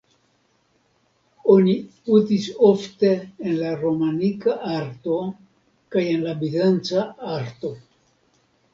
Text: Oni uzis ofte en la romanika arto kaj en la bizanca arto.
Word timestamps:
Oni 1.55 1.75
uzis 2.19 2.47
ofte 2.69 3.13
en 3.19 3.53
la 3.61 3.75
romanika 3.83 4.59
arto 4.81 5.21
kaj 5.97 6.07
en 6.17 6.29
la 6.29 6.37
bizanca 6.45 7.09
arto. 7.41 7.77